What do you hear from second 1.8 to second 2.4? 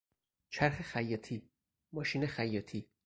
ماشین